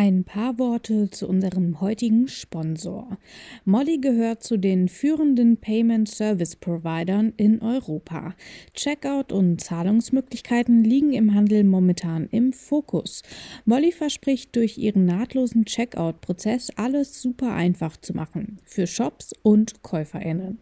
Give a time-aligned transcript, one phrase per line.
[0.00, 3.18] Ein paar Worte zu unserem heutigen Sponsor.
[3.64, 8.36] Molly gehört zu den führenden Payment Service Providern in Europa.
[8.74, 13.24] Checkout und Zahlungsmöglichkeiten liegen im Handel momentan im Fokus.
[13.64, 20.58] Molly verspricht durch ihren nahtlosen Checkout-Prozess alles super einfach zu machen für Shops und Käuferinnen.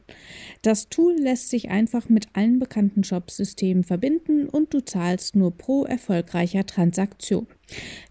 [0.62, 5.84] Das Tool lässt sich einfach mit allen bekannten Shopsystemen verbinden und du zahlst nur pro
[5.84, 7.46] erfolgreicher Transaktion.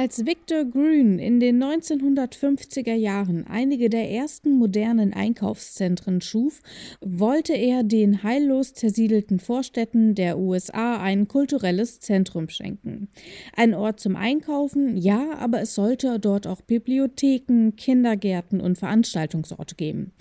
[0.01, 6.63] Als Victor Grün in den 1950er Jahren einige der ersten modernen Einkaufszentren schuf,
[7.03, 13.09] wollte er den heillos zersiedelten Vorstädten der USA ein kulturelles Zentrum schenken.
[13.55, 20.13] Ein Ort zum Einkaufen, ja, aber es sollte dort auch Bibliotheken, Kindergärten und Veranstaltungsorte geben.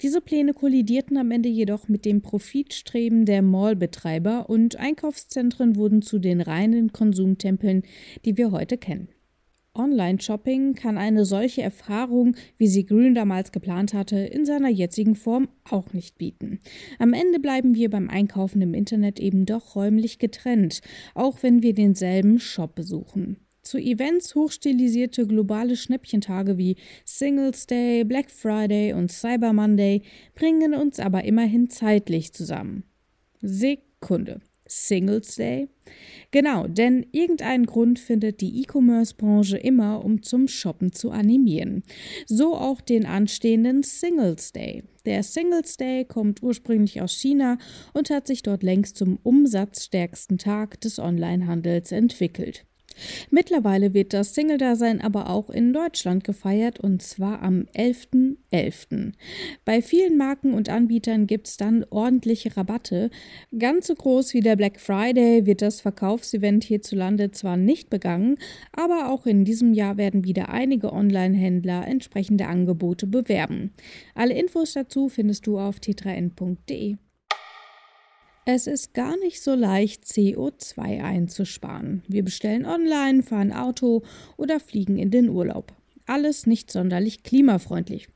[0.00, 6.20] Diese Pläne kollidierten am Ende jedoch mit dem Profitstreben der Mallbetreiber und Einkaufszentren wurden zu
[6.20, 7.82] den reinen Konsumtempeln,
[8.24, 9.08] die wir heute kennen.
[9.74, 15.48] Online-Shopping kann eine solche Erfahrung, wie sie Grün damals geplant hatte, in seiner jetzigen Form
[15.68, 16.60] auch nicht bieten.
[16.98, 20.80] Am Ende bleiben wir beim Einkaufen im Internet eben doch räumlich getrennt,
[21.14, 23.38] auch wenn wir denselben Shop besuchen.
[23.62, 30.02] Zu Events hochstilisierte globale Schnäppchentage wie Singles Day, Black Friday und Cyber Monday
[30.34, 32.84] bringen uns aber immerhin zeitlich zusammen.
[33.40, 34.40] Sekunde.
[34.66, 35.68] Singles Day?
[36.30, 41.82] Genau, denn irgendeinen Grund findet die E-Commerce-Branche immer, um zum Shoppen zu animieren.
[42.26, 44.84] So auch den anstehenden Singles Day.
[45.04, 47.58] Der Singles Day kommt ursprünglich aus China
[47.92, 52.66] und hat sich dort längst zum umsatzstärksten Tag des Onlinehandels entwickelt.
[53.30, 58.36] Mittlerweile wird das Single-Dasein aber auch in Deutschland gefeiert und zwar am 11.11.
[58.54, 59.12] .11.
[59.64, 63.10] Bei vielen Marken und Anbietern gibt es dann ordentliche Rabatte.
[63.58, 68.36] Ganz so groß wie der Black Friday wird das Verkaufsevent hierzulande zwar nicht begangen,
[68.72, 73.72] aber auch in diesem Jahr werden wieder einige Online-Händler entsprechende Angebote bewerben.
[74.14, 76.96] Alle Infos dazu findest du auf t3n.de.
[78.46, 82.02] Es ist gar nicht so leicht, CO2 einzusparen.
[82.08, 84.02] Wir bestellen online, fahren Auto
[84.36, 85.72] oder fliegen in den Urlaub.
[86.04, 88.06] Alles nicht sonderlich klimafreundlich.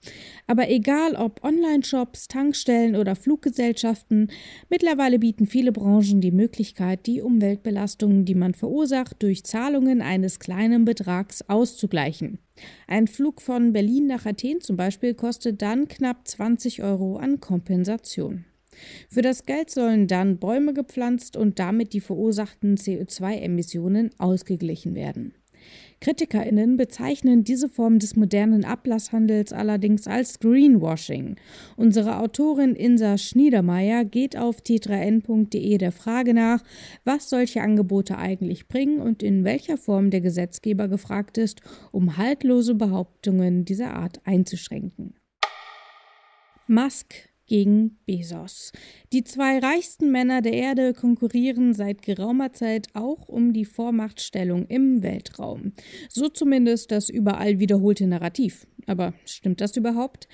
[0.46, 4.30] Aber egal ob Online-Shops, Tankstellen oder Fluggesellschaften,
[4.68, 10.84] mittlerweile bieten viele Branchen die Möglichkeit, die Umweltbelastungen, die man verursacht, durch Zahlungen eines kleinen
[10.84, 12.38] Betrags auszugleichen.
[12.86, 18.44] Ein Flug von Berlin nach Athen zum Beispiel kostet dann knapp 20 Euro an Kompensation.
[19.08, 25.34] Für das Geld sollen dann Bäume gepflanzt und damit die verursachten CO2-Emissionen ausgeglichen werden.
[26.00, 31.36] KritikerInnen bezeichnen diese Form des modernen Ablasshandels allerdings als Greenwashing.
[31.76, 36.62] Unsere Autorin Insa Schniedermeier geht auf t3n.de der Frage nach,
[37.04, 42.76] was solche Angebote eigentlich bringen und in welcher Form der Gesetzgeber gefragt ist, um haltlose
[42.76, 45.14] Behauptungen dieser Art einzuschränken.
[46.68, 48.72] Musk gegen Bezos.
[49.12, 55.02] Die zwei reichsten Männer der Erde konkurrieren seit geraumer Zeit auch um die Vormachtstellung im
[55.02, 55.72] Weltraum.
[56.08, 58.66] So zumindest das überall wiederholte Narrativ.
[58.88, 60.28] Aber stimmt das überhaupt?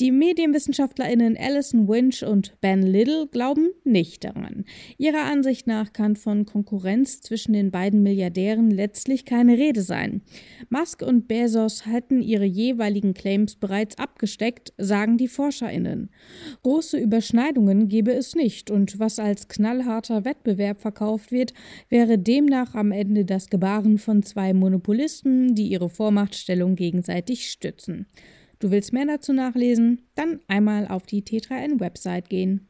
[0.00, 4.64] Die Medienwissenschaftlerinnen Alison Winch und Ben Little glauben nicht daran.
[4.98, 10.22] Ihrer Ansicht nach kann von Konkurrenz zwischen den beiden Milliardären letztlich keine Rede sein.
[10.68, 16.10] Musk und Bezos hätten ihre jeweiligen Claims bereits abgesteckt, sagen die Forscherinnen.
[16.62, 21.54] Große Überschneidungen gebe es nicht, und was als knallharter Wettbewerb verkauft wird,
[21.88, 28.06] wäre demnach am Ende das Gebaren von zwei Monopolisten, die ihre Vormachtstellung gegenseitig stützen.
[28.58, 30.02] Du willst mehr dazu nachlesen?
[30.14, 32.68] Dann einmal auf die T3N-Website gehen.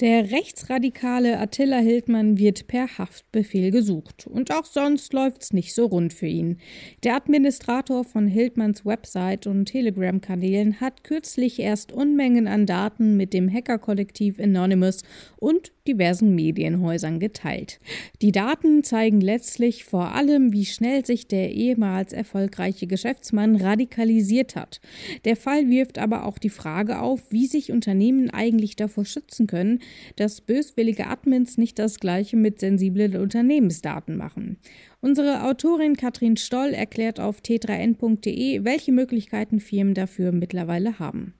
[0.00, 4.28] Der rechtsradikale Attila Hildmann wird per Haftbefehl gesucht.
[4.28, 6.58] Und auch sonst läuft's nicht so rund für ihn.
[7.02, 13.52] Der Administrator von Hildmanns Website und Telegram-Kanälen hat kürzlich erst Unmengen an Daten mit dem
[13.52, 15.02] Hackerkollektiv Anonymous
[15.36, 17.80] und diversen Medienhäusern geteilt.
[18.22, 24.80] Die Daten zeigen letztlich vor allem, wie schnell sich der ehemals erfolgreiche Geschäftsmann radikalisiert hat.
[25.24, 29.80] Der Fall wirft aber auch die Frage auf, wie sich Unternehmen eigentlich davor schützen können,
[30.16, 34.58] dass böswillige Admins nicht das gleiche mit sensiblen Unternehmensdaten machen.
[35.00, 41.34] Unsere Autorin Katrin Stoll erklärt auf t3n.de, welche Möglichkeiten Firmen dafür mittlerweile haben.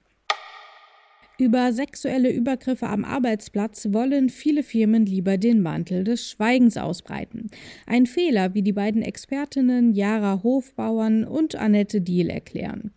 [1.41, 7.49] Über sexuelle Übergriffe am Arbeitsplatz wollen viele Firmen lieber den Mantel des Schweigens ausbreiten.
[7.87, 12.91] Ein Fehler, wie die beiden Expertinnen Jara Hofbauern und Annette Diel erklären.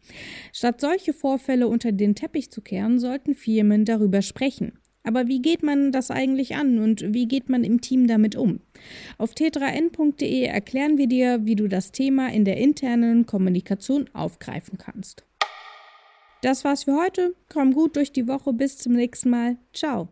[0.54, 4.81] Statt solche Vorfälle unter den Teppich zu kehren, sollten Firmen darüber sprechen.
[5.04, 8.60] Aber wie geht man das eigentlich an und wie geht man im Team damit um?
[9.18, 15.26] Auf t3n.de erklären wir dir, wie du das Thema in der internen Kommunikation aufgreifen kannst.
[16.42, 17.36] Das war's für heute.
[17.50, 18.54] Komm gut durch die Woche.
[18.54, 19.58] Bis zum nächsten Mal.
[19.74, 20.10] Ciao.